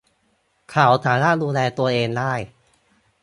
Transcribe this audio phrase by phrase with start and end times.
[0.69, 2.33] เขาสามารถดูแลตัวเองได้